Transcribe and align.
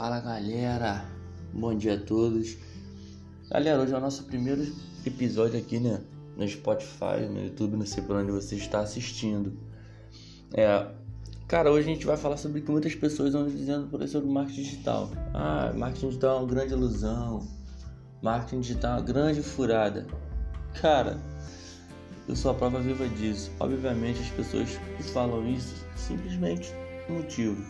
Fala 0.00 0.20
galera, 0.20 1.04
bom 1.52 1.76
dia 1.76 1.94
a 1.94 1.98
todos. 1.98 2.56
Galera, 3.50 3.82
hoje 3.82 3.92
é 3.92 3.96
o 3.96 4.00
nosso 4.00 4.22
primeiro 4.22 4.64
episódio 5.04 5.58
aqui, 5.58 5.80
né? 5.80 6.00
No 6.36 6.46
Spotify, 6.46 7.26
no 7.28 7.42
YouTube, 7.42 7.76
não 7.76 7.84
sei 7.84 8.04
por 8.04 8.14
onde 8.14 8.30
você 8.30 8.54
está 8.54 8.78
assistindo. 8.78 9.58
É, 10.54 10.86
cara, 11.48 11.72
hoje 11.72 11.90
a 11.90 11.92
gente 11.94 12.06
vai 12.06 12.16
falar 12.16 12.36
sobre 12.36 12.60
o 12.60 12.62
que 12.62 12.70
muitas 12.70 12.94
pessoas 12.94 13.34
estão 13.34 13.44
dizendo 13.48 13.88
por 13.88 14.00
aí 14.00 14.06
sobre 14.06 14.30
marketing 14.30 14.62
digital. 14.62 15.10
Ah, 15.34 15.72
marketing 15.76 16.10
digital 16.10 16.36
é 16.36 16.38
uma 16.42 16.48
grande 16.48 16.72
ilusão. 16.74 17.48
Marketing 18.22 18.60
digital 18.60 18.92
é 18.92 19.00
uma 19.00 19.04
grande 19.04 19.42
furada. 19.42 20.06
Cara, 20.80 21.18
eu 22.28 22.36
sou 22.36 22.52
a 22.52 22.54
prova 22.54 22.78
viva 22.78 23.08
disso. 23.08 23.50
Obviamente, 23.58 24.20
as 24.20 24.30
pessoas 24.30 24.78
que 24.96 25.02
falam 25.02 25.44
isso 25.48 25.74
simplesmente 25.96 26.72
motivo 27.08 27.60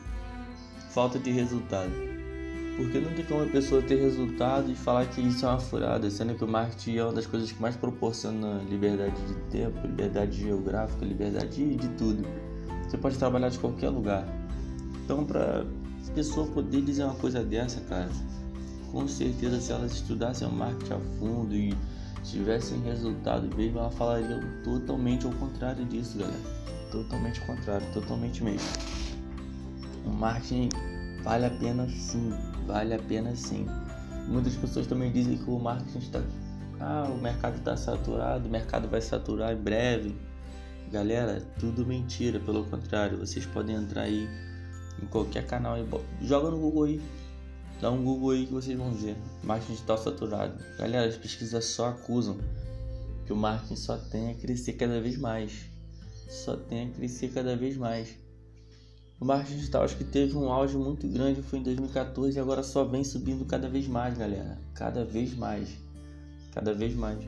falta 0.90 1.18
de 1.18 1.30
resultado. 1.30 2.17
Porque 2.78 3.00
não 3.00 3.12
tem 3.12 3.24
como 3.24 3.42
a 3.42 3.46
pessoa 3.46 3.82
ter 3.82 3.96
resultado 3.96 4.70
e 4.70 4.74
falar 4.77 5.05
que 5.06 5.20
isso 5.20 5.45
é 5.45 5.48
uma 5.48 5.59
furada, 5.59 6.09
sendo 6.09 6.37
que 6.37 6.45
o 6.45 6.48
marketing 6.48 6.96
é 6.96 7.02
uma 7.02 7.12
das 7.12 7.27
coisas 7.27 7.51
que 7.51 7.60
mais 7.60 7.74
proporciona 7.74 8.62
liberdade 8.70 9.20
de 9.27 9.34
tempo, 9.51 9.84
liberdade 9.84 10.41
geográfica, 10.41 11.04
liberdade 11.04 11.74
de 11.74 11.88
tudo. 11.88 12.24
Você 12.84 12.96
pode 12.96 13.18
trabalhar 13.18 13.48
de 13.48 13.59
qualquer 13.59 13.88
lugar. 13.88 14.24
Então, 15.04 15.24
para 15.24 15.66
pessoa 16.14 16.46
poder 16.46 16.82
dizer 16.82 17.02
uma 17.02 17.14
coisa 17.14 17.45
dessa, 17.45 17.80
cara, 17.80 18.09
com 18.92 19.06
certeza 19.09 19.60
se 19.60 19.73
elas 19.73 19.92
estudassem 19.92 20.46
o 20.46 20.52
marketing 20.52 20.92
a 20.92 21.01
fundo 21.18 21.54
e 21.54 21.76
tivessem 22.23 22.80
resultado 22.82 23.48
mesmo, 23.56 23.79
ela 23.79 23.90
falaria 23.90 24.40
totalmente 24.62 25.26
ao 25.26 25.32
contrário 25.32 25.84
disso, 25.84 26.16
galera. 26.16 26.38
Totalmente 26.92 27.40
contrário, 27.40 27.87
totalmente 27.92 28.45
mesmo. 28.45 28.68
O 30.06 30.10
marketing 30.10 30.68
vale 31.23 31.47
a 31.47 31.51
pena 31.51 31.88
sim, 31.88 32.33
vale 32.66 32.95
a 32.95 32.99
pena 32.99 33.35
sim. 33.35 33.66
Muitas 34.29 34.55
pessoas 34.57 34.87
também 34.87 35.11
dizem 35.11 35.38
que 35.38 35.51
o 35.51 35.59
marketing 35.59 35.99
está. 35.99 36.23
Ah, 36.80 37.09
o 37.11 37.21
mercado 37.21 37.57
está 37.57 37.77
saturado, 37.77 38.47
o 38.47 38.51
mercado 38.51 38.88
vai 38.88 39.01
saturar 39.01 39.52
em 39.52 39.57
breve. 39.57 40.16
Galera, 40.93 41.41
tudo 41.59 41.85
mentira, 41.85 42.39
pelo 42.41 42.65
contrário, 42.65 43.19
vocês 43.19 43.45
podem 43.45 43.77
entrar 43.77 44.02
aí 44.02 44.29
em 45.02 45.07
qualquer 45.07 45.46
canal 45.46 45.77
e 45.79 45.87
joga 46.27 46.51
no 46.51 46.59
Google 46.59 46.85
aí. 46.85 47.02
Dá 47.80 47.91
um 47.91 48.02
Google 48.02 48.30
aí 48.30 48.46
que 48.46 48.52
vocês 48.52 48.77
vão 48.77 48.93
ver. 48.93 49.16
Marketing 49.43 49.73
digital 49.73 49.99
saturado. 49.99 50.65
Galera, 50.79 51.07
as 51.07 51.16
pesquisas 51.16 51.65
só 51.65 51.91
acusam 51.91 52.39
que 53.24 53.33
o 53.33 53.37
marketing 53.37 53.77
só 53.77 53.96
tem 53.96 54.30
a 54.30 54.35
crescer 54.35 54.73
cada 54.73 55.01
vez 55.01 55.16
mais. 55.16 55.66
Só 56.29 56.57
tem 56.57 56.89
a 56.89 56.91
crescer 56.91 57.29
cada 57.29 57.57
vez 57.57 57.77
mais. 57.77 58.16
O 59.21 59.24
marketing 59.24 59.57
digital 59.57 59.83
acho 59.83 59.97
que 59.97 60.05
teve 60.05 60.37
um 60.37 60.52
auge 60.52 60.77
muito 60.77 61.09
grande 61.09 61.43
foi 61.43 61.59
em 61.59 61.63
2014 61.65 62.37
e 62.37 62.41
agora 62.41 62.63
só 62.63 62.85
vem 62.85 63.02
subindo 63.02 63.45
cada 63.45 63.69
vez 63.69 63.88
mais, 63.88 64.16
galera. 64.16 64.56
Cada 64.75 65.05
vez 65.05 65.34
mais. 65.34 65.69
Cada 66.53 66.72
vez 66.72 66.94
mais. 66.94 67.19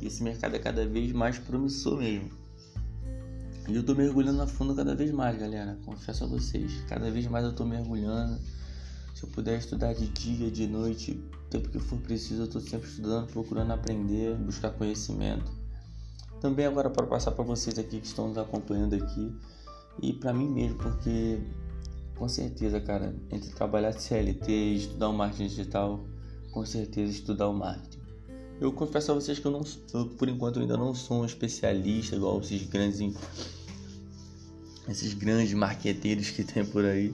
E 0.00 0.06
esse 0.06 0.22
mercado 0.22 0.54
é 0.54 0.60
cada 0.60 0.86
vez 0.86 1.10
mais 1.12 1.38
promissor 1.38 1.98
mesmo. 1.98 2.30
E 3.68 3.74
eu 3.74 3.82
tô 3.82 3.96
mergulhando 3.96 4.40
a 4.42 4.46
fundo 4.46 4.76
cada 4.76 4.94
vez 4.94 5.10
mais, 5.10 5.36
galera. 5.36 5.76
Confesso 5.84 6.22
a 6.22 6.26
vocês. 6.28 6.84
Cada 6.88 7.10
vez 7.10 7.26
mais 7.26 7.44
eu 7.44 7.52
tô 7.52 7.64
mergulhando. 7.64 8.38
Se 9.12 9.24
eu 9.24 9.28
puder 9.30 9.58
estudar 9.58 9.92
de 9.92 10.06
dia, 10.06 10.52
de 10.52 10.68
noite, 10.68 11.20
tempo 11.50 11.68
que 11.68 11.80
for 11.80 11.98
preciso, 11.98 12.42
eu 12.42 12.48
tô 12.48 12.60
sempre 12.60 12.88
estudando, 12.88 13.26
procurando 13.26 13.72
aprender, 13.72 14.36
buscar 14.36 14.70
conhecimento. 14.70 15.50
Também 16.40 16.64
agora 16.64 16.88
para 16.88 17.06
passar 17.08 17.32
para 17.32 17.44
vocês 17.44 17.76
aqui 17.76 18.00
que 18.00 18.06
estão 18.06 18.28
nos 18.28 18.38
acompanhando 18.38 18.94
aqui 18.94 19.36
e 20.02 20.12
para 20.12 20.32
mim 20.32 20.48
mesmo, 20.48 20.76
porque 20.78 21.38
com 22.16 22.28
certeza, 22.28 22.80
cara, 22.80 23.14
entre 23.30 23.50
trabalhar 23.50 23.92
CLT 23.92 24.52
e 24.52 24.76
estudar 24.76 25.08
o 25.08 25.12
marketing 25.14 25.46
digital, 25.46 26.00
com 26.50 26.66
certeza 26.66 27.10
estudar 27.10 27.48
o 27.48 27.54
marketing. 27.54 27.98
Eu 28.60 28.72
confesso 28.72 29.10
a 29.10 29.14
vocês 29.14 29.38
que 29.38 29.46
eu 29.46 29.50
não, 29.50 29.62
eu, 29.94 30.06
por 30.06 30.28
enquanto, 30.28 30.60
ainda 30.60 30.76
não 30.76 30.94
sou 30.94 31.22
um 31.22 31.24
especialista 31.24 32.16
igual 32.16 32.38
esses 32.40 32.62
grandes, 32.68 33.00
esses 34.86 35.14
grandes 35.14 35.54
marqueteiros 35.54 36.30
que 36.30 36.44
tem 36.44 36.62
por 36.64 36.84
aí, 36.84 37.10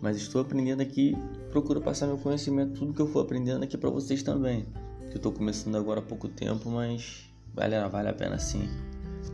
mas 0.00 0.16
estou 0.16 0.40
aprendendo 0.40 0.80
aqui, 0.80 1.14
procuro 1.50 1.82
passar 1.82 2.06
meu 2.06 2.16
conhecimento, 2.16 2.72
tudo 2.78 2.94
que 2.94 3.02
eu 3.02 3.06
for 3.06 3.20
aprendendo 3.20 3.62
aqui 3.62 3.76
para 3.76 3.90
vocês 3.90 4.22
também. 4.22 4.64
Que 5.08 5.14
eu 5.14 5.16
estou 5.16 5.32
começando 5.32 5.76
agora 5.76 6.00
há 6.00 6.02
pouco 6.02 6.26
tempo, 6.26 6.70
mas 6.70 7.28
galera, 7.54 7.86
vale 7.88 8.08
a 8.08 8.14
pena 8.14 8.38
sim. 8.38 8.66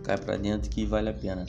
Cai 0.02 0.18
para 0.18 0.36
dentro 0.36 0.68
que 0.68 0.84
vale 0.84 1.08
a 1.08 1.14
pena. 1.14 1.46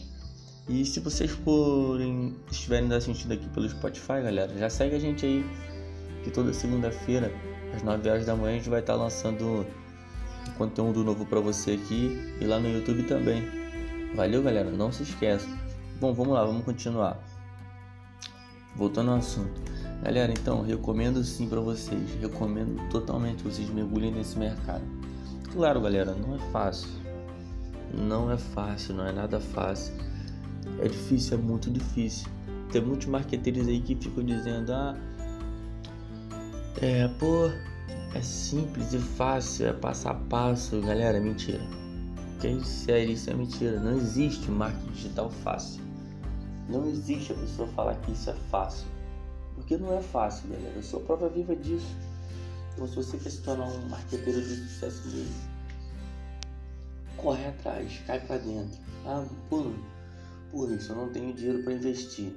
E 0.67 0.83
se 0.83 0.99
vocês 0.99 1.29
forem 1.29 2.35
estiverem 2.49 2.91
assistindo 2.91 3.33
aqui 3.33 3.47
pelo 3.49 3.69
Spotify, 3.69 4.23
galera, 4.23 4.51
já 4.57 4.67
segue 4.67 4.95
a 4.95 4.99
gente 4.99 5.23
aí, 5.23 5.45
que 6.23 6.31
toda 6.31 6.51
segunda-feira, 6.53 7.31
às 7.75 7.83
9 7.83 8.09
horas 8.09 8.25
da 8.25 8.35
manhã, 8.35 8.55
a 8.55 8.57
gente 8.57 8.69
vai 8.69 8.79
estar 8.79 8.95
lançando 8.95 9.63
conteúdo 10.57 11.03
novo 11.03 11.23
para 11.23 11.39
você 11.39 11.73
aqui 11.73 12.19
e 12.41 12.45
lá 12.45 12.59
no 12.59 12.67
YouTube 12.67 13.03
também. 13.03 13.43
Valeu, 14.15 14.41
galera, 14.41 14.71
não 14.71 14.91
se 14.91 15.03
esqueça. 15.03 15.47
Bom, 15.99 16.13
vamos 16.15 16.33
lá, 16.33 16.43
vamos 16.43 16.65
continuar. 16.65 17.19
Voltando 18.75 19.11
ao 19.11 19.17
assunto. 19.17 19.61
Galera, 20.01 20.31
então, 20.31 20.63
recomendo 20.63 21.23
sim 21.23 21.47
para 21.47 21.59
vocês, 21.59 22.09
recomendo 22.19 22.89
totalmente 22.89 23.43
que 23.43 23.51
vocês 23.51 23.69
mergulhem 23.69 24.11
nesse 24.11 24.35
mercado. 24.35 24.83
Claro, 25.53 25.79
galera, 25.79 26.15
não 26.15 26.35
é 26.35 26.39
fácil. 26.51 26.89
Não 27.93 28.31
é 28.31 28.37
fácil, 28.37 28.95
não 28.95 29.05
é 29.05 29.11
nada 29.11 29.39
fácil 29.39 29.93
é 30.79 30.87
difícil, 30.87 31.37
é 31.37 31.41
muito 31.41 31.69
difícil. 31.69 32.27
Tem 32.71 32.81
muitos 32.81 33.07
marqueteiros 33.07 33.67
aí 33.67 33.79
que 33.79 33.95
ficam 33.95 34.23
dizendo: 34.23 34.73
ah, 34.73 34.95
é, 36.81 37.07
pô, 37.19 37.49
é 38.13 38.21
simples 38.21 38.93
e 38.93 38.99
fácil, 38.99 39.67
é 39.67 39.73
passo 39.73 40.09
a 40.09 40.13
passo. 40.13 40.81
Galera, 40.81 41.17
é 41.17 41.21
mentira. 41.21 41.61
Que 42.39 42.63
sério, 42.65 43.13
isso 43.13 43.29
é 43.29 43.33
mentira. 43.33 43.79
Não 43.79 43.97
existe 43.97 44.51
marketing 44.51 44.91
digital 44.91 45.29
fácil. 45.29 45.81
Não 46.67 46.87
existe 46.89 47.31
a 47.31 47.35
pessoa 47.35 47.67
falar 47.69 47.95
que 47.95 48.11
isso 48.11 48.29
é 48.29 48.35
fácil. 48.51 48.87
Porque 49.55 49.77
não 49.77 49.93
é 49.97 50.01
fácil, 50.01 50.49
galera. 50.49 50.73
Eu 50.75 50.83
sou 50.83 50.99
prova 50.99 51.29
viva 51.29 51.55
disso. 51.55 51.95
Então, 52.73 52.87
se 52.87 52.95
você 52.95 53.17
quer 53.17 53.29
se 53.29 53.41
tornar 53.41 53.67
um 53.67 53.87
marqueteiro 53.87 54.41
de 54.41 54.55
sucesso 54.55 55.07
mesmo, 55.07 55.33
corre 57.15 57.47
atrás, 57.47 58.01
cai 58.05 58.19
pra 58.19 58.37
dentro. 58.37 58.77
Ah, 59.05 59.25
pô, 59.49 59.71
isso, 60.53 60.91
eu 60.91 60.95
não 60.95 61.09
tenho 61.09 61.33
dinheiro 61.33 61.63
para 61.63 61.73
investir. 61.73 62.33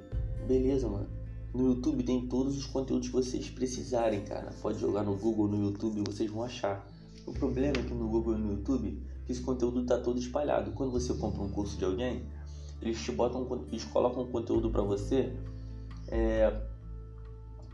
Beleza, 0.47 0.87
mano. 0.87 1.07
No 1.53 1.67
YouTube 1.67 2.03
tem 2.03 2.27
todos 2.27 2.57
os 2.57 2.65
conteúdos 2.65 3.07
que 3.07 3.13
vocês 3.13 3.49
precisarem, 3.49 4.23
cara. 4.23 4.51
Pode 4.61 4.79
jogar 4.79 5.03
no 5.03 5.15
Google, 5.15 5.47
no 5.47 5.63
YouTube, 5.63 6.03
vocês 6.05 6.29
vão 6.29 6.43
achar. 6.43 6.85
O 7.25 7.33
problema 7.33 7.77
é 7.79 7.83
que 7.83 7.93
no 7.93 8.07
Google 8.07 8.35
e 8.35 8.37
no 8.37 8.51
YouTube, 8.53 9.01
esse 9.27 9.41
conteúdo 9.41 9.85
tá 9.85 9.97
todo 9.97 10.19
espalhado. 10.19 10.71
Quando 10.71 10.91
você 10.91 11.13
compra 11.13 11.41
um 11.41 11.49
curso 11.49 11.77
de 11.77 11.85
alguém, 11.85 12.23
eles 12.81 13.01
te 13.01 13.11
botam, 13.11 13.47
eles 13.71 13.83
colocam 13.85 14.25
conteúdo 14.27 14.69
para 14.69 14.81
você 14.81 15.33
é, 16.07 16.61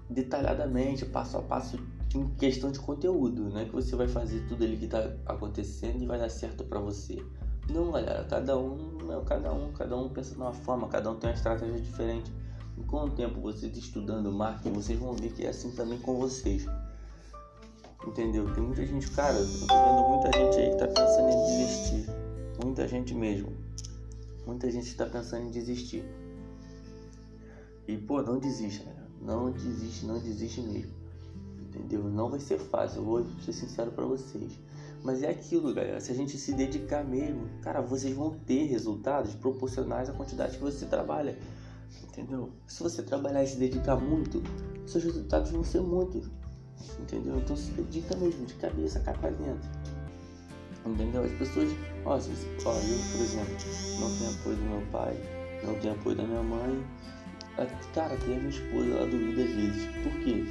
detalhadamente, 0.10 1.06
passo 1.06 1.38
a 1.38 1.42
passo, 1.42 1.78
em 2.14 2.30
questão 2.36 2.72
de 2.72 2.80
conteúdo, 2.80 3.50
não 3.50 3.60
é 3.60 3.66
que 3.66 3.74
você 3.74 3.96
vai 3.96 4.08
fazer 4.08 4.46
tudo 4.48 4.64
ali 4.64 4.78
que 4.78 4.88
tá 4.88 5.12
acontecendo 5.26 6.02
e 6.02 6.06
vai 6.06 6.18
dar 6.18 6.30
certo 6.30 6.64
para 6.64 6.80
você. 6.80 7.22
Não, 7.70 7.92
galera, 7.92 8.24
cada 8.30 8.58
um 8.58 8.96
é 9.12 9.26
cada 9.26 9.54
um, 9.54 9.72
cada 9.72 9.98
um 9.98 10.10
pensa 10.10 10.32
de 10.32 10.38
uma 10.38 10.54
forma, 10.54 10.88
cada 10.88 11.12
um 11.12 11.16
tem 11.16 11.30
uma 11.30 11.36
estratégia 11.36 11.80
diferente. 11.80 12.32
E 12.78 12.84
com 12.84 13.06
o 13.06 13.10
tempo 13.10 13.40
vocês 13.40 13.76
estudando 13.76 14.32
marketing, 14.32 14.74
vocês 14.74 15.00
vão 15.00 15.14
ver 15.14 15.32
que 15.32 15.46
é 15.46 15.50
assim 15.50 15.72
também 15.72 15.98
com 16.00 16.16
vocês. 16.18 16.66
Entendeu? 18.06 18.54
Tem 18.54 18.64
muita 18.64 18.86
gente, 18.86 19.10
cara, 19.12 19.36
eu 19.36 19.46
tô 19.46 19.74
vendo 19.74 20.10
muita 20.10 20.38
gente 20.38 20.60
aí 20.60 20.70
que 20.72 20.78
tá 20.78 20.88
pensando 20.88 21.30
em 21.30 21.46
desistir. 21.46 22.10
Muita 22.64 22.88
gente 22.88 23.14
mesmo. 23.16 23.52
Muita 24.46 24.70
gente 24.70 24.88
está 24.88 25.06
pensando 25.06 25.48
em 25.48 25.52
desistir. 25.52 26.06
E 27.88 27.98
pô, 27.98 28.22
não 28.22 28.38
desista, 28.38 28.84
galera. 28.84 29.08
Não 29.22 29.52
desiste, 29.52 30.06
não 30.06 30.20
desiste 30.20 30.62
mesmo. 30.62 30.94
Entendeu? 31.64 32.04
Não 32.04 32.30
vai 32.30 32.40
ser 32.40 32.60
fácil, 32.60 33.00
eu 33.00 33.06
vou 33.06 33.26
ser 33.44 33.54
sincero 33.54 33.92
para 33.92 34.06
vocês. 34.06 34.60
Mas 35.06 35.22
é 35.22 35.30
aquilo, 35.30 35.72
galera. 35.72 36.02
Se 36.02 36.12
a 36.12 36.16
gente 36.16 36.36
se 36.36 36.52
dedicar 36.52 37.04
mesmo, 37.04 37.48
cara, 37.62 37.80
vocês 37.80 38.16
vão 38.16 38.32
ter 38.40 38.66
resultados 38.66 39.36
proporcionais 39.36 40.10
à 40.10 40.14
quantidade 40.14 40.58
que 40.58 40.64
você 40.64 40.88
trabalha. 40.88 41.38
Entendeu? 42.04 42.50
Se 42.66 42.82
você 42.82 43.04
trabalhar 43.04 43.44
e 43.44 43.48
se 43.48 43.58
dedicar 43.58 43.98
muito, 43.98 44.42
seus 44.88 45.04
resultados 45.04 45.52
vão 45.52 45.64
ser 45.64 45.82
muitos. 45.82 46.28
Entendeu? 47.00 47.38
Então 47.38 47.56
se 47.56 47.70
dedica 47.74 48.16
mesmo, 48.18 48.48
de 48.48 48.56
cabeça, 48.56 49.00
cai 49.02 49.16
pra 49.16 49.30
dentro. 49.30 49.70
Entendeu? 50.84 51.24
As 51.24 51.32
pessoas, 51.34 51.70
ó, 52.04 52.16
ó, 52.16 52.18
eu, 52.18 52.98
por 53.12 53.22
exemplo, 53.22 53.56
não 54.00 54.18
tenho 54.18 54.32
apoio 54.32 54.56
do 54.56 54.64
meu 54.64 54.82
pai, 54.92 55.16
não 55.64 55.76
tenho 55.76 55.94
apoio 55.94 56.16
da 56.16 56.24
minha 56.24 56.42
mãe. 56.42 56.84
Cara, 57.94 58.18
tem 58.18 58.38
a 58.38 58.40
minha 58.40 58.50
esposa, 58.50 58.90
ela 58.90 59.08
duvida 59.08 59.44
às 59.44 59.52
vezes. 59.52 59.86
Por 60.04 60.14
quê? 60.24 60.44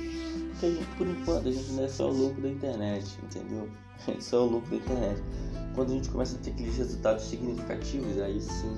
Porque 0.50 0.66
a 0.66 0.70
gente, 0.70 0.96
por 0.96 1.08
enquanto, 1.08 1.48
a 1.48 1.52
gente 1.52 1.72
não 1.72 1.84
é 1.84 1.88
só 1.88 2.08
louco 2.08 2.40
da 2.40 2.48
internet, 2.48 3.18
entendeu? 3.24 3.68
Isso 4.18 4.34
é 4.34 4.38
o 4.38 4.44
lucro 4.44 4.70
da 4.70 4.76
internet. 4.76 5.22
Quando 5.74 5.90
a 5.90 5.94
gente 5.94 6.08
começa 6.08 6.36
a 6.36 6.38
ter 6.38 6.50
aqueles 6.50 6.76
resultados 6.76 7.24
significativos, 7.24 8.20
aí 8.20 8.40
sim, 8.40 8.76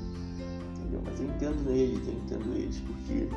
entendeu? 0.79 1.03
Mas 1.05 1.21
eu 1.21 1.27
entendo 1.27 1.71
eles, 1.71 2.07
eu 2.07 2.15
entendo 2.15 2.57
eles, 2.57 2.79
porque 2.81 3.29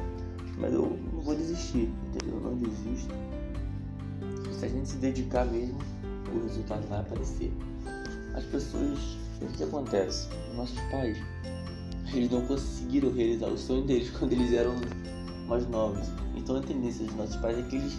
Mas 0.57 0.73
eu 0.73 0.97
não 1.13 1.21
vou 1.21 1.35
desistir, 1.35 1.91
entendeu? 2.07 2.37
Eu 2.37 2.41
não 2.41 2.57
desisto. 2.57 3.13
Se 4.57 4.65
a 4.65 4.69
gente 4.69 4.87
se 4.87 4.97
dedicar 4.97 5.45
mesmo, 5.45 5.77
o 6.33 6.43
resultado 6.43 6.87
vai 6.87 6.99
aparecer. 6.99 7.51
As 8.33 8.43
pessoas, 8.45 8.99
o 9.41 9.47
que 9.47 9.63
acontece? 9.63 10.29
Nossos 10.55 10.79
pais, 10.91 11.17
eles 12.13 12.29
não 12.29 12.45
conseguiram 12.45 13.11
realizar 13.11 13.47
o 13.47 13.57
sonho 13.57 13.83
deles 13.83 14.09
quando 14.17 14.33
eles 14.33 14.53
eram 14.53 14.75
mais 15.47 15.67
novos. 15.67 16.07
Então 16.35 16.55
a 16.55 16.61
tendência 16.61 17.05
dos 17.05 17.15
nossos 17.15 17.35
pais 17.37 17.57
é 17.57 17.61
que 17.63 17.75
eles 17.75 17.97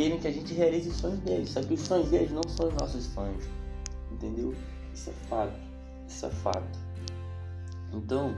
querem 0.00 0.18
que 0.18 0.28
a 0.28 0.32
gente 0.32 0.54
realize 0.54 0.88
os 0.88 0.96
sonhos 0.96 1.18
deles. 1.20 1.50
Só 1.50 1.62
que 1.62 1.74
os 1.74 1.80
sonhos 1.80 2.08
deles 2.08 2.30
não 2.30 2.42
são 2.48 2.68
os 2.68 2.74
nossos 2.74 3.04
sonhos. 3.04 3.44
Entendeu? 4.10 4.54
Isso 4.94 5.10
é 5.10 5.12
fato. 5.28 5.58
Isso 6.08 6.26
é 6.26 6.30
fato. 6.30 6.78
Então, 7.92 8.34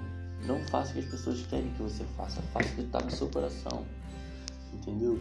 não 0.46 0.58
faça 0.68 0.90
o 0.90 0.94
que 0.94 1.00
as 1.00 1.06
pessoas 1.06 1.46
querem 1.46 1.72
que 1.74 1.82
você 1.82 2.04
faça. 2.16 2.42
Faça 2.52 2.68
o 2.68 2.74
que 2.74 2.80
está 2.80 3.00
no 3.00 3.10
seu 3.10 3.28
coração. 3.28 3.86
Entendeu? 4.74 5.20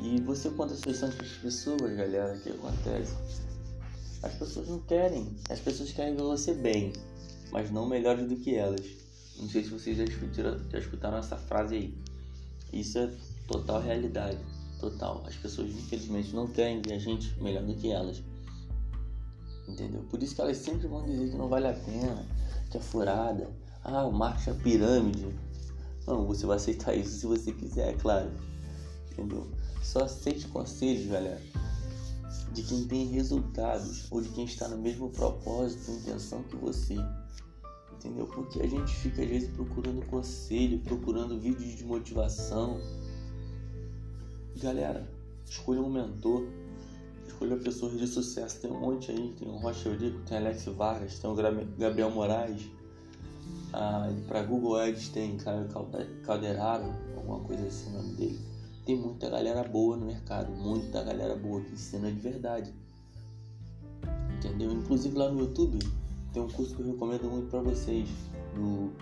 E 0.00 0.20
você 0.22 0.50
conta 0.50 0.74
as 0.74 0.80
suas 0.80 0.96
sonhos 0.96 1.14
para 1.14 1.26
as 1.26 1.32
pessoas, 1.32 1.96
galera, 1.96 2.36
que 2.38 2.50
acontece? 2.50 3.14
As 4.22 4.34
pessoas 4.34 4.68
não 4.68 4.80
querem. 4.80 5.36
As 5.48 5.60
pessoas 5.60 5.92
querem 5.92 6.16
ver 6.16 6.22
você 6.22 6.52
bem, 6.52 6.92
mas 7.52 7.70
não 7.70 7.86
melhores 7.86 8.28
do 8.28 8.36
que 8.36 8.56
elas. 8.56 8.84
Não 9.38 9.48
sei 9.48 9.62
se 9.62 9.70
vocês 9.70 9.96
já 9.96 10.04
escutaram, 10.04 10.58
já 10.70 10.78
escutaram 10.78 11.18
essa 11.18 11.36
frase 11.36 11.76
aí. 11.76 11.94
Isso 12.72 12.98
é 12.98 13.10
total 13.46 13.80
realidade. 13.80 14.38
Total. 14.84 15.24
As 15.26 15.34
pessoas, 15.36 15.70
infelizmente, 15.70 16.36
não 16.36 16.46
querem 16.46 16.82
ver 16.82 16.92
a 16.92 16.98
gente 16.98 17.34
melhor 17.42 17.62
do 17.62 17.74
que 17.74 17.90
elas. 17.90 18.22
Entendeu? 19.66 20.02
Por 20.10 20.22
isso 20.22 20.34
que 20.34 20.42
elas 20.42 20.58
sempre 20.58 20.86
vão 20.86 21.06
dizer 21.06 21.30
que 21.30 21.36
não 21.38 21.48
vale 21.48 21.68
a 21.68 21.72
pena, 21.72 22.26
que 22.70 22.76
é 22.76 22.80
furada. 22.80 23.50
Ah, 23.82 24.06
marketing 24.10 24.50
é 24.50 24.62
pirâmide. 24.62 25.38
Não, 26.06 26.26
você 26.26 26.44
vai 26.44 26.58
aceitar 26.58 26.94
isso 26.94 27.18
se 27.18 27.26
você 27.26 27.50
quiser, 27.50 27.94
é 27.94 27.96
claro. 27.96 28.30
Entendeu? 29.10 29.50
Só 29.82 30.04
aceite 30.04 30.46
conselhos, 30.48 31.06
galera, 31.06 31.40
de 32.52 32.62
quem 32.62 32.86
tem 32.86 33.06
resultados 33.06 34.12
ou 34.12 34.20
de 34.20 34.28
quem 34.30 34.44
está 34.44 34.68
no 34.68 34.76
mesmo 34.76 35.08
propósito, 35.08 35.92
intenção 35.92 36.42
que 36.42 36.56
você. 36.56 36.96
Entendeu? 37.94 38.26
Porque 38.26 38.60
a 38.60 38.66
gente 38.68 38.94
fica 38.96 39.22
às 39.22 39.28
vezes 39.30 39.48
procurando 39.48 40.04
conselho, 40.08 40.78
procurando 40.80 41.40
vídeos 41.40 41.74
de 41.74 41.84
motivação. 41.86 42.78
Galera, 44.60 45.08
escolha 45.44 45.80
um 45.80 45.90
mentor, 45.90 46.46
escolha 47.26 47.56
pessoas 47.56 47.98
de 47.98 48.06
sucesso. 48.06 48.60
Tem 48.60 48.70
um 48.70 48.78
monte 48.78 49.10
aí, 49.10 49.34
tem 49.38 49.48
o 49.48 49.56
Rocha 49.56 49.88
Eurico, 49.88 50.20
tem 50.20 50.38
Alex 50.38 50.64
Vargas, 50.66 51.18
tem 51.18 51.28
o 51.28 51.34
Gabriel 51.76 52.10
Moraes. 52.10 52.70
Ah, 53.72 54.08
para 54.28 54.42
Google 54.42 54.76
Ads 54.76 55.08
tem 55.08 55.36
Caio 55.36 55.68
Calderaro, 56.22 56.94
alguma 57.16 57.40
coisa 57.40 57.66
assim 57.66 57.90
o 57.90 57.92
nome 57.94 58.14
dele. 58.14 58.40
Tem 58.86 58.96
muita 58.96 59.28
galera 59.28 59.64
boa 59.64 59.96
no 59.96 60.06
mercado, 60.06 60.52
muita 60.52 61.02
galera 61.02 61.34
boa 61.34 61.60
que 61.60 61.72
ensina 61.72 62.10
de 62.10 62.20
verdade. 62.20 62.72
Entendeu? 64.36 64.70
Inclusive 64.70 65.16
lá 65.16 65.28
no 65.30 65.40
YouTube 65.40 65.78
tem 66.32 66.42
um 66.42 66.48
curso 66.48 66.74
que 66.76 66.82
eu 66.82 66.92
recomendo 66.92 67.30
muito 67.30 67.48
para 67.48 67.60
vocês, 67.60 68.08
do 68.54 68.92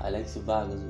Alex 0.00 0.36
Vargas, 0.44 0.80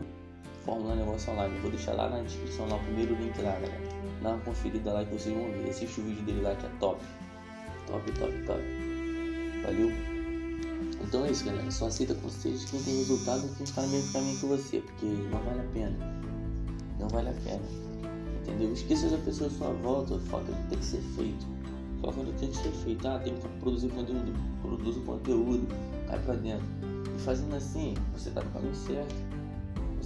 o 0.68 0.70
Fórmula 0.70 0.94
Negócio 0.94 1.32
Online. 1.32 1.58
vou 1.60 1.70
deixar 1.70 1.92
lá 1.92 2.08
na 2.10 2.20
descrição, 2.20 2.68
lá 2.68 2.76
o 2.76 2.80
primeiro 2.80 3.14
link 3.14 3.40
lá, 3.40 3.52
galera. 3.52 3.80
Dá 4.22 4.30
uma 4.30 4.38
conferida 4.40 4.92
lá 4.92 5.04
que 5.04 5.12
vocês 5.12 5.34
vão 5.34 5.50
ver. 5.50 5.70
Assiste 5.70 6.00
o 6.00 6.04
vídeo 6.04 6.22
dele 6.24 6.42
lá 6.42 6.54
que 6.54 6.66
é 6.66 6.70
top. 6.78 7.00
Top, 7.86 8.12
top, 8.12 8.32
top. 8.46 8.62
Valeu? 9.64 9.90
Então 11.02 11.24
é 11.24 11.30
isso, 11.30 11.44
galera. 11.44 11.70
Só 11.70 11.86
aceita 11.86 12.14
conselhos 12.16 12.64
quem 12.64 12.82
tem 12.82 12.98
resultado 12.98 13.46
e 13.46 13.56
quem 13.56 13.64
está 13.64 13.82
no 13.82 13.88
mesmo 13.88 14.12
caminho 14.12 14.38
que 14.38 14.46
você, 14.46 14.80
porque 14.80 15.06
não 15.06 15.40
vale 15.40 15.60
a 15.60 15.72
pena. 15.72 15.96
Não 16.98 17.08
vale 17.08 17.28
a 17.30 17.32
pena 17.32 17.88
entendeu? 18.48 18.72
Esqueça 18.72 19.08
da 19.08 19.18
pessoa 19.18 19.48
à 19.48 19.52
sua 19.52 19.72
volta, 19.74 20.18
foca 20.18 20.50
no 20.50 20.56
que 20.56 20.68
tem 20.68 20.78
que 20.78 20.84
ser 20.84 21.02
feito. 21.16 21.46
Foca 22.00 22.22
no 22.22 22.32
que 22.32 22.38
tem 22.40 22.50
que 22.50 22.56
ser 22.56 22.72
feito. 22.72 23.06
Ah, 23.06 23.18
tem 23.18 23.34
que 23.34 23.48
produzir 23.60 23.88
conteúdo, 23.88 24.32
produz 24.62 24.96
o 24.96 25.00
conteúdo, 25.02 25.68
cai 26.08 26.18
pra 26.20 26.34
dentro. 26.34 26.66
E 27.14 27.20
fazendo 27.20 27.54
assim, 27.54 27.94
você 28.12 28.30
tá 28.30 28.42
no 28.42 28.50
caminho 28.50 28.74
certo. 28.74 29.14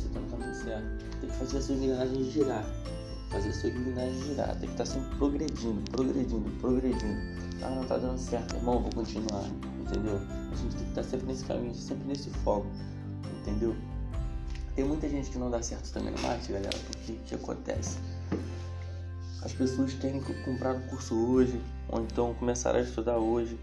Você 0.03 0.09
tá 0.09 0.19
no 0.19 0.27
caminho 0.29 0.55
certo. 0.55 1.21
Tem 1.21 1.31
que 1.31 1.37
fazer 1.37 1.59
a 1.59 1.63
sua 1.63 1.75
engrenagem 1.77 2.31
girar. 2.31 2.65
Fazer 3.31 3.49
a 3.51 3.53
sua 3.53 3.71
engrenagem 3.71 4.23
girar. 4.25 4.49
Tem 4.57 4.69
que 4.69 4.75
estar 4.75 4.85
tá 4.85 4.87
sempre 4.87 5.17
progredindo, 5.17 5.91
progredindo, 5.93 6.51
progredindo. 6.61 7.21
Ah, 7.63 7.71
não 7.71 7.85
tá 7.85 7.97
dando 7.99 8.19
certo, 8.19 8.57
irmão, 8.57 8.81
vou 8.81 8.91
continuar. 8.93 9.45
Entendeu? 9.81 10.17
A 10.17 10.57
gente 10.57 10.75
tem 10.75 10.85
que 10.85 10.91
estar 10.91 11.03
tá 11.03 11.09
sempre 11.09 11.27
nesse 11.27 11.45
caminho, 11.45 11.75
sempre 11.75 12.09
nesse 12.09 12.31
foco. 12.31 12.67
Entendeu? 13.41 13.77
Tem 14.75 14.85
muita 14.85 15.09
gente 15.09 15.31
que 15.31 15.39
não 15.39 15.51
dá 15.51 15.63
certo 15.63 15.93
também 15.93 16.13
no 16.13 16.21
marketing, 16.21 16.53
galera, 16.53 16.79
porque 16.91 17.13
o 17.13 17.19
que 17.19 17.35
acontece? 17.37 17.99
As 19.43 19.53
pessoas 19.53 19.93
querem 19.95 20.21
comprar 20.45 20.75
o 20.75 20.81
curso 20.89 21.15
hoje, 21.15 21.61
ou 21.89 22.01
então 22.01 22.35
começar 22.35 22.75
a 22.75 22.81
estudar 22.81 23.19
hoje. 23.19 23.57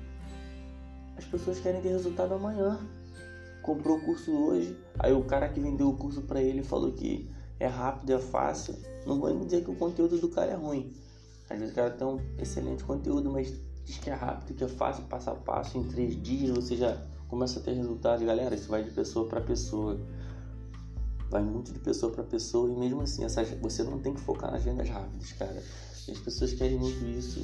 As 1.18 1.26
pessoas 1.26 1.60
querem 1.60 1.82
ter 1.82 1.90
resultado 1.90 2.34
amanhã. 2.34 2.80
Comprou 3.70 3.98
o 3.98 4.02
curso 4.02 4.32
hoje, 4.32 4.76
aí 4.98 5.14
o 5.14 5.24
cara 5.24 5.48
que 5.48 5.60
vendeu 5.60 5.90
o 5.90 5.96
curso 5.96 6.24
para 6.24 6.42
ele 6.42 6.64
falou 6.64 6.92
que 6.92 7.30
é 7.60 7.68
rápido, 7.68 8.12
é 8.12 8.18
fácil. 8.18 8.76
Não 9.06 9.20
vou 9.20 9.46
dizer 9.46 9.64
que 9.64 9.70
o 9.70 9.76
conteúdo 9.76 10.18
do 10.18 10.28
cara 10.28 10.54
é 10.54 10.56
ruim. 10.56 10.92
Às 11.48 11.60
vezes 11.60 11.72
o 11.72 11.76
cara 11.76 11.92
tem 11.92 12.08
um 12.08 12.20
excelente 12.40 12.84
conteúdo, 12.84 13.30
mas 13.30 13.54
diz 13.86 14.00
que 14.00 14.10
é 14.10 14.14
rápido, 14.16 14.56
que 14.56 14.64
é 14.64 14.68
fácil, 14.68 15.04
passo 15.04 15.30
a 15.30 15.36
passo, 15.36 15.78
em 15.78 15.84
três 15.84 16.20
dias 16.20 16.50
você 16.50 16.76
já 16.76 17.00
começa 17.28 17.60
a 17.60 17.62
ter 17.62 17.74
resultados. 17.74 18.26
Galera, 18.26 18.56
isso 18.56 18.70
vai 18.70 18.84
de 18.84 18.90
pessoa 18.90 19.30
para 19.30 19.40
pessoa 19.40 20.00
vai 21.30 21.44
muito 21.44 21.72
de 21.72 21.78
pessoa 21.78 22.12
para 22.12 22.24
pessoa 22.24 22.72
e 22.72 22.76
mesmo 22.76 23.02
assim 23.02 23.22
você 23.62 23.84
não 23.84 24.00
tem 24.00 24.16
que 24.16 24.22
focar 24.22 24.52
nas 24.52 24.64
vendas 24.64 24.90
rápidas, 24.90 25.32
cara. 25.34 25.64
As 26.10 26.18
pessoas 26.18 26.54
querem 26.54 26.80
muito 26.80 27.06
isso. 27.06 27.40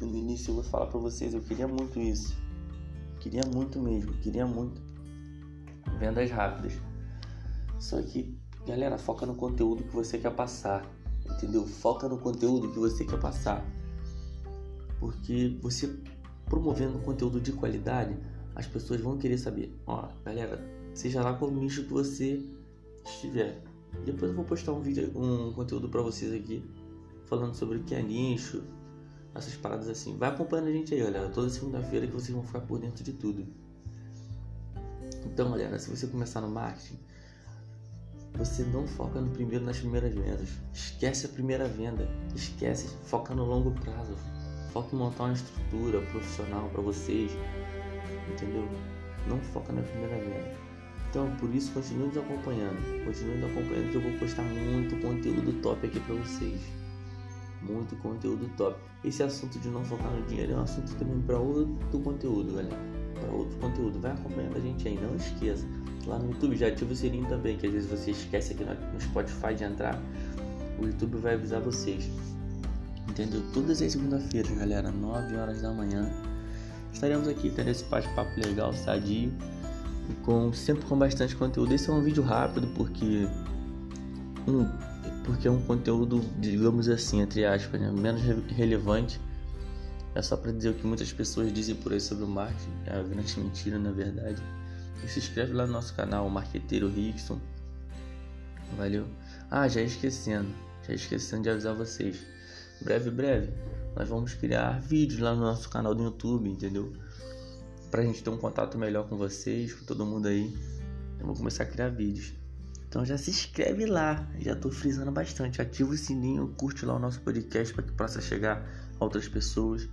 No 0.00 0.16
início 0.16 0.52
eu 0.52 0.54
vou 0.54 0.62
falar 0.62 0.86
para 0.86 1.00
vocês, 1.00 1.34
eu 1.34 1.40
queria 1.40 1.66
muito 1.66 1.98
isso. 1.98 2.32
Queria 3.18 3.42
muito 3.52 3.80
mesmo, 3.80 4.12
queria 4.18 4.46
muito 4.46 4.83
vendas 5.98 6.30
rápidas. 6.30 6.72
Só 7.78 8.00
que, 8.02 8.36
galera, 8.66 8.98
foca 8.98 9.26
no 9.26 9.34
conteúdo 9.34 9.84
que 9.84 9.94
você 9.94 10.18
quer 10.18 10.34
passar, 10.34 10.84
entendeu? 11.24 11.66
Foca 11.66 12.08
no 12.08 12.18
conteúdo 12.18 12.70
que 12.70 12.78
você 12.78 13.04
quer 13.04 13.18
passar. 13.18 13.64
Porque 14.98 15.58
você 15.60 15.98
promovendo 16.46 16.98
conteúdo 17.00 17.40
de 17.40 17.52
qualidade, 17.52 18.16
as 18.54 18.66
pessoas 18.66 19.00
vão 19.00 19.18
querer 19.18 19.38
saber, 19.38 19.74
ó, 19.86 20.08
galera, 20.24 20.64
seja 20.94 21.22
lá 21.22 21.34
qual 21.34 21.50
nicho 21.50 21.84
que 21.84 21.92
você 21.92 22.42
estiver. 23.04 23.62
Depois 24.04 24.30
eu 24.30 24.36
vou 24.36 24.44
postar 24.44 24.72
um 24.72 24.80
vídeo, 24.80 25.12
um 25.14 25.52
conteúdo 25.52 25.88
para 25.88 26.02
vocês 26.02 26.32
aqui 26.32 26.62
falando 27.26 27.54
sobre 27.54 27.78
o 27.78 27.82
que 27.82 27.94
é 27.94 28.02
nicho, 28.02 28.62
essas 29.34 29.56
paradas 29.56 29.88
assim. 29.88 30.16
Vai 30.16 30.28
acompanhando 30.30 30.68
a 30.68 30.72
gente 30.72 30.94
aí, 30.94 31.00
galera. 31.00 31.28
Toda 31.28 31.48
segunda-feira 31.48 32.06
que 32.06 32.12
vocês 32.12 32.30
vão 32.30 32.42
ficar 32.44 32.60
por 32.60 32.78
dentro 32.78 33.02
de 33.02 33.12
tudo. 33.12 33.46
Então, 35.24 35.50
galera, 35.50 35.78
se 35.78 35.90
você 35.90 36.06
começar 36.06 36.40
no 36.40 36.48
marketing, 36.48 36.98
você 38.36 38.64
não 38.64 38.86
foca 38.86 39.20
no 39.20 39.30
primeiro 39.30 39.64
nas 39.64 39.78
primeiras 39.78 40.12
vendas. 40.12 40.48
Esquece 40.72 41.26
a 41.26 41.28
primeira 41.28 41.68
venda. 41.68 42.08
Esquece, 42.34 42.88
foca 43.04 43.34
no 43.34 43.44
longo 43.44 43.70
prazo. 43.70 44.16
Foca 44.72 44.94
em 44.94 44.98
montar 44.98 45.24
uma 45.24 45.34
estrutura 45.34 46.00
profissional 46.02 46.68
para 46.70 46.82
vocês. 46.82 47.30
Entendeu? 48.32 48.68
Não 49.28 49.38
foca 49.40 49.72
na 49.72 49.82
primeira 49.82 50.16
venda. 50.16 50.56
Então, 51.08 51.30
por 51.36 51.54
isso, 51.54 51.72
continue 51.72 52.08
nos 52.08 52.16
acompanhando. 52.16 53.04
Continue 53.04 53.36
nos 53.36 53.50
acompanhando 53.50 53.90
que 53.90 53.96
eu 53.96 54.02
vou 54.02 54.12
postar 54.18 54.42
muito 54.42 55.00
conteúdo 55.00 55.52
top 55.62 55.86
aqui 55.86 56.00
para 56.00 56.14
vocês. 56.16 56.60
Muito 57.62 57.94
conteúdo 57.96 58.50
top. 58.56 58.76
Esse 59.04 59.22
assunto 59.22 59.58
de 59.60 59.68
não 59.68 59.84
focar 59.84 60.10
no 60.10 60.26
dinheiro 60.26 60.54
é 60.54 60.56
um 60.56 60.62
assunto 60.62 60.92
também 60.96 61.20
para 61.22 61.38
outro 61.38 62.00
conteúdo, 62.00 62.54
galera. 62.54 62.93
Para 63.24 63.34
outro 63.34 63.56
conteúdo. 63.58 64.00
Vai 64.00 64.12
acompanhando 64.12 64.56
a 64.56 64.60
gente 64.60 64.86
aí, 64.86 64.98
não 65.00 65.14
esqueça. 65.16 65.64
Lá 66.06 66.18
no 66.18 66.30
YouTube 66.30 66.56
já 66.56 66.68
ativa 66.68 66.92
o 66.92 66.96
sininho 66.96 67.26
também, 67.26 67.56
que 67.56 67.66
às 67.66 67.72
vezes 67.72 67.90
você 67.90 68.10
esquece 68.10 68.52
aqui 68.52 68.64
no 68.64 69.00
Spotify 69.00 69.54
de 69.54 69.64
entrar. 69.64 70.00
O 70.78 70.86
YouTube 70.86 71.16
vai 71.18 71.34
avisar 71.34 71.60
vocês. 71.60 72.10
Entendeu? 73.08 73.42
Todas 73.52 73.80
as 73.80 73.92
segunda-feiras, 73.92 74.50
galera, 74.52 74.90
9 74.90 75.36
horas 75.36 75.62
da 75.62 75.72
manhã. 75.72 76.10
Estaremos 76.92 77.26
aqui 77.28 77.50
tendo 77.50 77.70
esse 77.70 77.84
bate-papo 77.84 78.38
legal, 78.38 78.72
sadio 78.72 79.32
com 80.22 80.52
sempre 80.52 80.84
com 80.84 80.98
bastante 80.98 81.34
conteúdo. 81.36 81.72
Esse 81.74 81.90
é 81.90 81.92
um 81.92 82.02
vídeo 82.02 82.22
rápido 82.22 82.66
porque 82.74 83.26
um, 84.46 84.66
porque 85.24 85.48
é 85.48 85.50
um 85.50 85.60
conteúdo, 85.62 86.20
digamos 86.38 86.88
assim, 86.88 87.20
entre 87.20 87.44
aspas, 87.44 87.80
né, 87.80 87.90
menos 87.90 88.22
relevante. 88.48 89.20
É 90.14 90.22
só 90.22 90.36
para 90.36 90.52
dizer 90.52 90.70
o 90.70 90.74
que 90.74 90.86
muitas 90.86 91.12
pessoas 91.12 91.52
dizem 91.52 91.74
por 91.74 91.92
aí 91.92 92.00
sobre 92.00 92.24
o 92.24 92.28
marketing, 92.28 92.70
é 92.86 92.94
uma 92.94 93.08
grande 93.08 93.40
mentira, 93.40 93.78
na 93.78 93.90
verdade. 93.90 94.42
E 95.04 95.08
se 95.08 95.18
inscreve 95.18 95.52
lá 95.52 95.66
no 95.66 95.72
nosso 95.72 95.94
canal, 95.94 96.28
Marqueteiro 96.30 96.88
Rickson. 96.88 97.40
Valeu. 98.76 99.06
Ah, 99.50 99.66
já 99.68 99.80
esquecendo, 99.80 100.48
já 100.86 100.94
esquecendo 100.94 101.42
de 101.42 101.50
avisar 101.50 101.74
vocês. 101.74 102.24
Breve, 102.80 103.10
breve, 103.10 103.52
nós 103.96 104.08
vamos 104.08 104.34
criar 104.34 104.80
vídeos 104.80 105.20
lá 105.20 105.34
no 105.34 105.42
nosso 105.42 105.68
canal 105.68 105.94
do 105.94 106.02
YouTube, 106.02 106.48
entendeu? 106.48 106.92
pra 107.94 108.02
gente 108.02 108.24
ter 108.24 108.30
um 108.30 108.36
contato 108.36 108.76
melhor 108.76 109.08
com 109.08 109.16
vocês, 109.16 109.72
com 109.72 109.84
todo 109.84 110.04
mundo 110.04 110.26
aí. 110.26 110.52
Eu 111.20 111.26
vou 111.26 111.36
começar 111.36 111.62
a 111.62 111.66
criar 111.66 111.90
vídeos. 111.90 112.34
Então 112.88 113.04
já 113.04 113.16
se 113.16 113.30
inscreve 113.30 113.86
lá, 113.86 114.28
já 114.40 114.56
tô 114.56 114.68
frisando 114.68 115.12
bastante. 115.12 115.62
Ativa 115.62 115.92
o 115.92 115.96
sininho, 115.96 116.52
curte 116.56 116.84
lá 116.84 116.96
o 116.96 116.98
nosso 116.98 117.20
podcast 117.20 117.72
para 117.72 117.84
que 117.84 117.92
possa 117.92 118.20
chegar 118.20 118.68
a 118.98 119.04
outras 119.04 119.28
pessoas. 119.28 119.88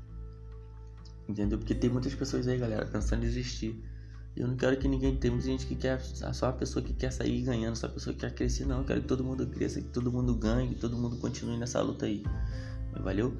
Entendeu? 1.32 1.58
Porque 1.58 1.74
tem 1.74 1.90
muitas 1.90 2.14
pessoas 2.14 2.46
aí, 2.48 2.58
galera, 2.58 2.86
pensando 2.86 3.24
em 3.24 3.28
desistir. 3.28 3.82
Eu 4.36 4.48
não 4.48 4.56
quero 4.58 4.78
que 4.78 4.88
ninguém. 4.88 5.12
Muita 5.14 5.42
gente 5.42 5.66
que 5.66 5.76
quer. 5.76 6.02
Só 6.02 6.48
a 6.48 6.54
pessoa 6.54 6.84
que 6.84 6.94
quer 6.94 7.12
sair 7.12 7.42
ganhando, 7.42 7.76
só 7.76 7.88
a 7.88 7.90
pessoa 7.90 8.14
que 8.14 8.20
quer 8.20 8.34
crescer, 8.34 8.66
não. 8.66 8.80
Eu 8.80 8.86
quero 8.86 9.02
que 9.02 9.08
todo 9.08 9.24
mundo 9.24 9.48
cresça, 9.48 9.82
que 9.82 9.88
todo 9.88 10.12
mundo 10.12 10.36
ganhe, 10.36 10.70
que 10.70 10.76
todo 10.76 10.98
mundo 10.98 11.18
continue 11.18 11.58
nessa 11.58 11.82
luta 11.82 12.06
aí. 12.06 12.24
Valeu? 13.02 13.38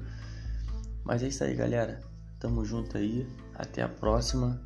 Mas 1.04 1.22
é 1.22 1.28
isso 1.28 1.44
aí, 1.44 1.54
galera. 1.54 2.00
Tamo 2.40 2.64
junto 2.64 2.96
aí. 2.96 3.26
Até 3.54 3.82
a 3.82 3.88
próxima. 3.88 4.60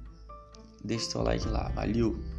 Deixe 0.84 1.10
seu 1.10 1.22
like 1.22 1.48
lá. 1.48 1.68
Valeu! 1.70 2.35